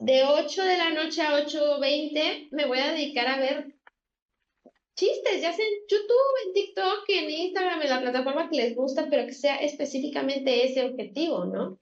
[0.00, 3.72] de 8 de la noche a 8.20 me voy a dedicar a ver
[4.94, 9.08] chistes, ya sea en YouTube, en TikTok, en Instagram, en la plataforma que les gusta,
[9.10, 11.78] pero que sea específicamente ese objetivo, ¿no?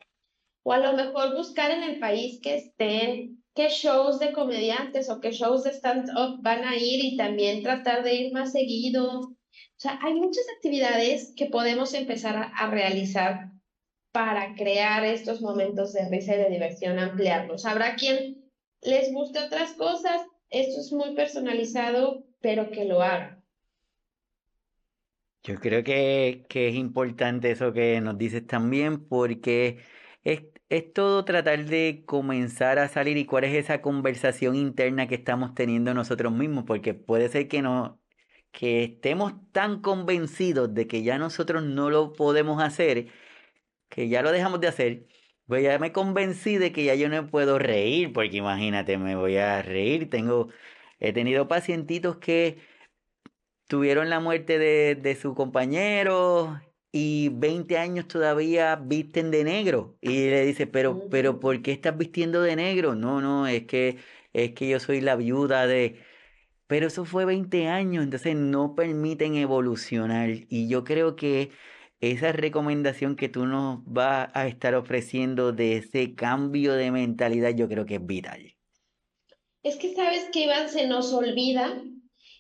[0.63, 5.21] O a lo mejor buscar en el país que estén, qué shows de comediantes o
[5.21, 9.21] qué shows de stand-up van a ir y también tratar de ir más seguido.
[9.21, 9.37] O
[9.79, 13.51] sea, hay muchas actividades que podemos empezar a, realizar
[14.13, 17.65] para crear estos momentos de risa y de diversión, ampliarlos.
[17.65, 18.51] Habrá quien
[18.83, 23.43] les guste otras cosas, esto es muy personalizado, pero que lo haga.
[25.43, 29.82] Yo creo que, que es importante eso que nos dices también, porque
[30.22, 35.14] es, es todo tratar de comenzar a salir y cuál es esa conversación interna que
[35.14, 38.01] estamos teniendo nosotros mismos, porque puede ser que no,
[38.53, 43.09] que estemos tan convencidos de que ya nosotros no lo podemos hacer,
[43.88, 45.07] que ya lo dejamos de hacer,
[45.47, 49.36] pues ya me convencí de que ya yo no puedo reír, porque imagínate, me voy
[49.36, 50.49] a reír, tengo,
[51.01, 52.59] he tenido pacientitos que
[53.66, 56.61] tuvieron la muerte de, de su compañero
[56.92, 59.96] y 20 años todavía visten de negro.
[60.01, 62.94] Y le dice, pero, pero ¿por qué estás vistiendo de negro?
[62.94, 63.98] No, no, es que,
[64.32, 66.01] es que yo soy la viuda de...
[66.66, 70.30] Pero eso fue 20 años, entonces no permiten evolucionar.
[70.48, 71.51] Y yo creo que
[72.01, 77.68] esa recomendación que tú nos vas a estar ofreciendo de ese cambio de mentalidad, yo
[77.68, 78.57] creo que es vital.
[79.63, 81.83] Es que sabes que Iván se nos olvida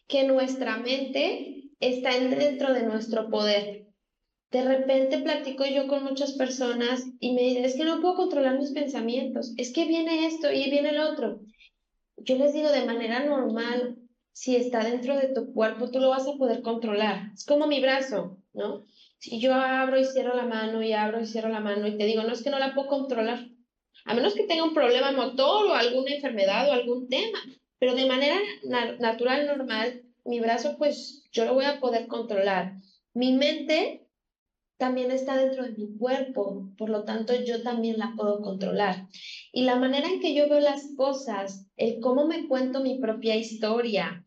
[0.08, 3.86] que nuestra mente está dentro de nuestro poder.
[4.50, 8.58] De repente platico yo con muchas personas y me dicen, es que no puedo controlar
[8.58, 11.40] mis pensamientos, es que viene esto y viene el otro.
[12.16, 13.96] Yo les digo, de manera normal,
[14.32, 17.30] si está dentro de tu cuerpo, tú lo vas a poder controlar.
[17.34, 18.84] Es como mi brazo, ¿no?
[19.18, 22.06] Si yo abro y cierro la mano y abro y cierro la mano y te
[22.06, 23.46] digo, no es que no la puedo controlar,
[24.04, 27.38] a menos que tenga un problema motor o alguna enfermedad o algún tema,
[27.78, 28.38] pero de manera
[28.98, 32.74] natural, normal, mi brazo, pues yo lo voy a poder controlar.
[33.14, 34.06] Mi mente
[34.76, 39.08] también está dentro de mi cuerpo, por lo tanto yo también la puedo controlar.
[39.52, 43.36] Y la manera en que yo veo las cosas, el cómo me cuento mi propia
[43.36, 44.24] historia,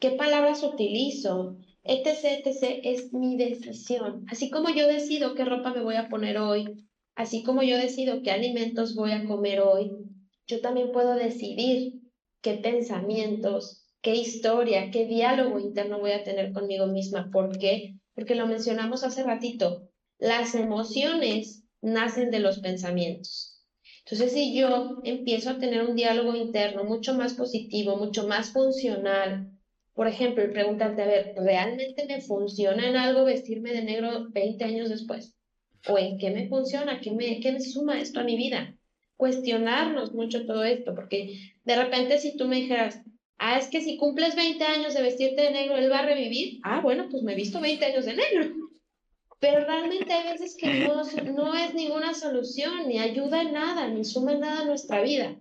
[0.00, 4.24] qué palabras utilizo, etc., etc., es mi decisión.
[4.28, 8.22] Así como yo decido qué ropa me voy a poner hoy, así como yo decido
[8.22, 9.90] qué alimentos voy a comer hoy,
[10.46, 12.00] yo también puedo decidir
[12.40, 17.30] qué pensamientos, qué historia, qué diálogo interno voy a tener conmigo misma.
[17.30, 17.94] ¿Por qué?
[18.14, 19.88] Porque lo mencionamos hace ratito,
[20.18, 23.60] las emociones nacen de los pensamientos.
[24.04, 29.48] Entonces, si yo empiezo a tener un diálogo interno mucho más positivo, mucho más funcional,
[29.94, 34.88] por ejemplo, preguntarte, a ver, ¿realmente me funciona en algo vestirme de negro 20 años
[34.88, 35.36] después?
[35.88, 37.00] ¿O en qué me funciona?
[37.00, 38.76] ¿Qué me, qué me suma esto a mi vida?
[39.16, 43.02] Cuestionarnos mucho todo esto, porque de repente si tú me dijeras,
[43.38, 46.60] ah, es que si cumples 20 años de vestirte de negro, él va a revivir,
[46.62, 48.62] ah, bueno, pues me he visto 20 años de negro
[49.42, 51.02] pero realmente hay veces que no,
[51.34, 55.36] no es ninguna solución, ni ayuda en nada, ni suma en nada a nuestra vida.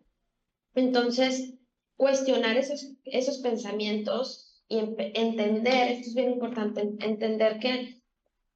[0.74, 1.54] Entonces,
[1.98, 8.01] cuestionar esos, esos pensamientos y entender, esto es bien importante, entender que,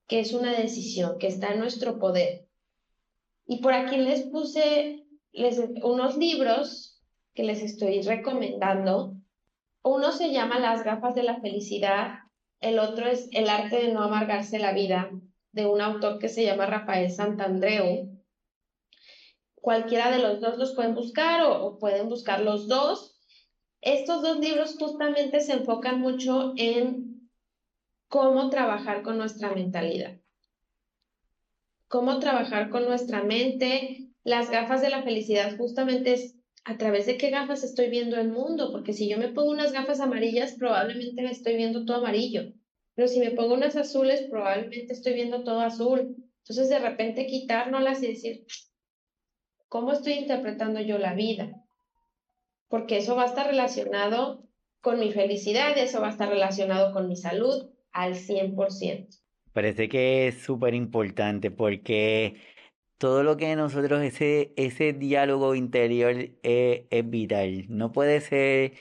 [0.08, 2.48] que es una decisión, que está en nuestro poder.
[3.48, 5.06] Y por aquí les puse
[5.84, 7.02] unos libros
[7.34, 9.16] que les estoy recomendando.
[9.84, 12.20] Uno se llama Las gafas de la felicidad,
[12.62, 15.12] el otro es El arte de no amargarse la vida
[15.52, 18.10] de un autor que se llama Rafael Santandreu.
[19.56, 23.20] Cualquiera de los dos los pueden buscar o, pueden buscar los dos.
[23.82, 27.15] Estos dos libros justamente se enfocan mucho en
[28.08, 30.18] cómo trabajar con nuestra mentalidad.
[31.88, 34.10] Cómo trabajar con nuestra mente.
[34.24, 38.32] Las gafas de la felicidad justamente es a través de qué gafas estoy viendo el
[38.32, 42.54] mundo, porque si yo me pongo unas gafas amarillas, probablemente me estoy viendo todo amarillo.
[42.96, 46.16] Pero si me pongo unas azules, probablemente estoy viendo todo azul.
[46.40, 48.46] Entonces, de repente quitárnoslas y decir,
[49.68, 51.52] ¿cómo estoy interpretando yo la vida?
[52.68, 54.44] Porque eso va a estar relacionado
[54.82, 59.18] con mi felicidad, eso va a estar relacionado con mi salud al 100%.
[59.54, 62.42] Parece que es súper importante porque
[62.98, 66.12] todo lo que nosotros, ese, ese diálogo interior
[66.44, 67.66] es, es vital.
[67.70, 68.74] No puede ser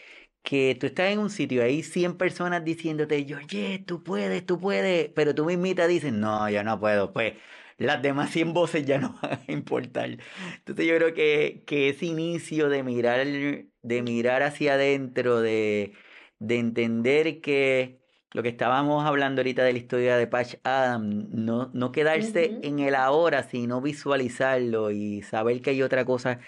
[0.42, 5.10] que tú estás en un sitio, hay 100 personas diciéndote, oye, tú puedes, tú puedes,
[5.10, 7.34] pero tú mismita dices, no, yo no puedo, pues
[7.78, 10.10] las demás 100 voces ya no van a importar.
[10.58, 15.94] Entonces yo creo que, que ese inicio de mirar, de mirar hacia adentro, de,
[16.38, 18.03] de entender que
[18.34, 22.80] lo que estábamos hablando ahorita de la historia de Patch Adam, no, no quedarse en
[22.80, 26.40] el ahora, sino visualizarlo y saber que hay otra cosa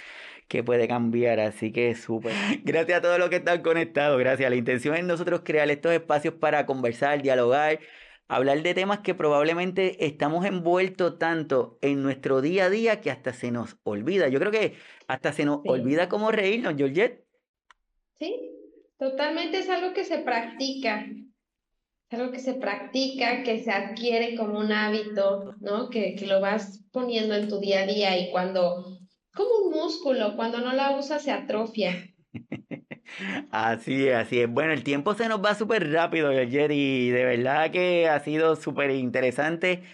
[0.49, 1.39] que puede cambiar.
[1.39, 2.33] Así que súper.
[2.65, 4.19] Gracias a todos los que están conectados.
[4.19, 4.51] Gracias.
[4.51, 7.79] La intención es nosotros crear estos espacios para conversar, dialogar,
[8.27, 13.33] hablar de temas que probablemente estamos envueltos tanto en nuestro día a día que hasta
[13.33, 14.27] se nos olvida.
[14.27, 14.75] Yo creo que
[15.07, 17.25] hasta se nos olvida cómo reírnos, Georgette.
[18.19, 18.35] Sí,
[18.99, 21.07] totalmente es algo que se practica.
[22.09, 25.91] Es algo que se practica, que se adquiere como un hábito, ¿no?
[25.91, 28.85] Que, que lo vas poniendo en tu día a día y cuando,
[29.35, 32.15] como un músculo, cuando no la usas se atrofia.
[33.51, 34.51] Así es, así es.
[34.51, 38.57] Bueno, el tiempo se nos va súper rápido, Jerry, y de verdad que ha sido
[38.57, 39.85] súper interesante.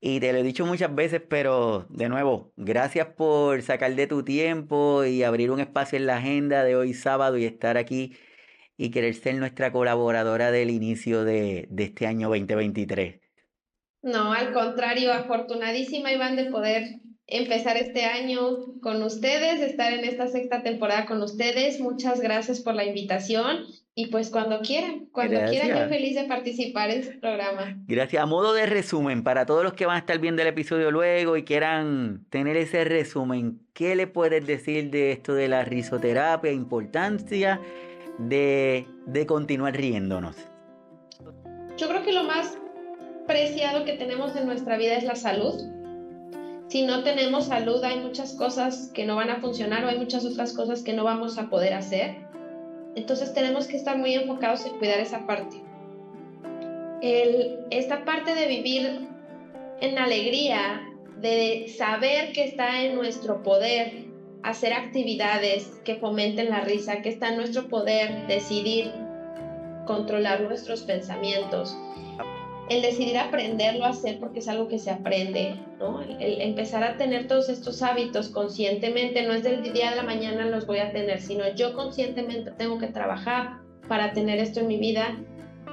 [0.00, 4.24] Y te lo he dicho muchas veces, pero de nuevo, gracias por sacar de tu
[4.24, 8.14] tiempo y abrir un espacio en la agenda de hoy sábado y estar aquí
[8.76, 13.20] y querer ser nuestra colaboradora del inicio de, de este año 2023.
[14.02, 20.28] No, al contrario, afortunadísima Iván de poder empezar este año con ustedes, estar en esta
[20.28, 21.80] sexta temporada con ustedes.
[21.80, 23.64] Muchas gracias por la invitación
[23.96, 27.78] y pues cuando quieran, cuando quieran, yo feliz de participar en su programa.
[27.88, 28.22] Gracias.
[28.22, 31.36] A modo de resumen, para todos los que van a estar viendo el episodio luego
[31.36, 37.60] y quieran tener ese resumen, ¿qué le puedes decir de esto de la risoterapia, importancia
[38.18, 40.36] de, de continuar riéndonos?
[41.76, 42.56] Yo creo que lo más
[43.26, 45.76] preciado que tenemos en nuestra vida es la salud
[46.68, 50.24] si no tenemos salud, hay muchas cosas que no van a funcionar o hay muchas
[50.24, 52.16] otras cosas que no vamos a poder hacer.
[52.96, 55.62] Entonces tenemos que estar muy enfocados en cuidar esa parte.
[57.70, 59.08] esta parte de vivir
[59.80, 60.82] en alegría,
[61.20, 64.05] de saber que está en nuestro poder
[64.46, 68.92] hacer actividades que fomenten la risa, que está en nuestro poder decidir
[69.86, 71.76] controlar nuestros pensamientos,
[72.70, 76.00] el decidir aprenderlo a hacer porque es algo que se aprende, ¿no?
[76.00, 80.46] El, empezar a tener todos estos hábitos conscientemente, no es del día de la mañana
[80.46, 84.78] los voy a tener, sino yo conscientemente tengo que trabajar para tener esto en mi
[84.78, 85.16] vida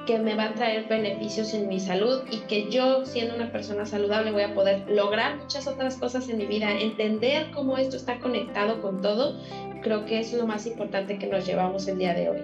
[0.06, 3.86] que me va a traer beneficios en mi salud y que yo, siendo una persona
[3.86, 8.18] saludable, voy a poder lograr muchas otras cosas en mi vida, entender cómo esto está
[8.18, 9.40] conectado con todo,
[9.82, 12.38] creo que es lo más importante que nos llevamos el día de hoy.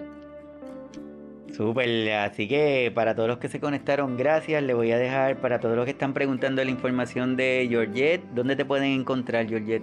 [1.52, 4.62] Súper, así que para todos los que se conectaron, gracias.
[4.62, 8.56] Le voy a dejar para todos los que están preguntando la información de Georgette, ¿dónde
[8.56, 9.82] te pueden encontrar, Georgette?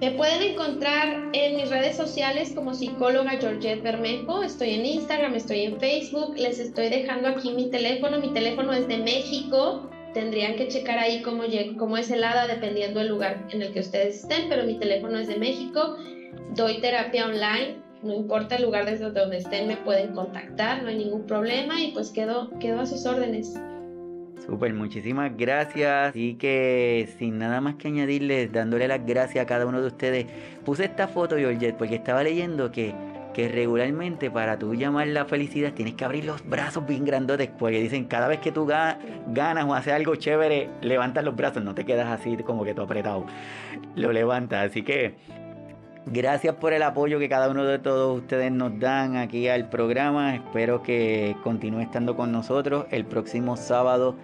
[0.00, 4.44] Me pueden encontrar en mis redes sociales como psicóloga Georgette Bermejo.
[4.44, 6.36] Estoy en Instagram, estoy en Facebook.
[6.36, 8.20] Les estoy dejando aquí mi teléfono.
[8.20, 9.90] Mi teléfono es de México.
[10.14, 11.42] Tendrían que checar ahí cómo,
[11.76, 15.18] cómo es el hada dependiendo del lugar en el que ustedes estén, pero mi teléfono
[15.18, 15.96] es de México.
[16.54, 20.96] Doy terapia online no importa el lugar desde donde estén, me pueden contactar, no hay
[20.96, 23.58] ningún problema y pues quedo, quedo a sus órdenes.
[24.46, 26.10] Súper, muchísimas gracias.
[26.10, 30.26] Así que sin nada más que añadirles, dándole las gracias a cada uno de ustedes,
[30.64, 32.94] puse esta foto, Georgette, porque estaba leyendo que,
[33.34, 37.80] que regularmente para tú llamar la felicidad tienes que abrir los brazos bien grandotes, porque
[37.80, 41.84] dicen cada vez que tú ganas o haces algo chévere, levantas los brazos, no te
[41.84, 43.26] quedas así como que tú apretado,
[43.96, 44.70] lo levantas.
[44.70, 45.14] Así que
[46.10, 50.36] Gracias por el apoyo que cada uno de todos ustedes nos dan aquí al programa.
[50.36, 52.86] Espero que continúe estando con nosotros.
[52.90, 54.16] El próximo sábado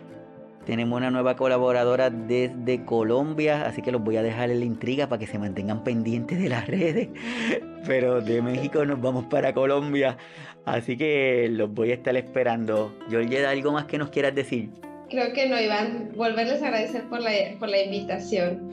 [0.64, 5.08] tenemos una nueva colaboradora desde Colombia, así que los voy a dejar en la intriga
[5.08, 7.08] para que se mantengan pendientes de las redes.
[7.86, 10.16] Pero de México nos vamos para Colombia,
[10.64, 12.94] así que los voy a estar esperando.
[13.08, 14.70] George, ¿algo más que nos quieras decir?
[15.10, 16.10] Creo que no, Iván.
[16.16, 18.72] Volverles a agradecer por la, por la invitación.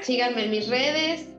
[0.00, 1.33] Síganme en mis redes,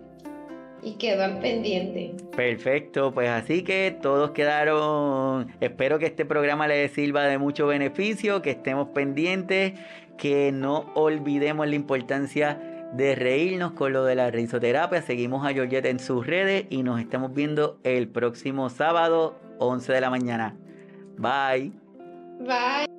[0.86, 2.14] y quedó al pendiente.
[2.36, 5.48] Perfecto, pues así que todos quedaron.
[5.60, 9.74] Espero que este programa les sirva de mucho beneficio, que estemos pendientes,
[10.18, 15.02] que no olvidemos la importancia de reírnos con lo de la risoterapia.
[15.02, 20.02] Seguimos a Georgette en sus redes y nos estamos viendo el próximo sábado, 11 de
[20.02, 20.56] la mañana.
[21.18, 21.72] Bye.
[22.40, 22.95] Bye.